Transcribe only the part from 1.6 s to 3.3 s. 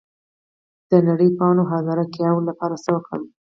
هرزه ګیاوو لپاره څه وکړم؟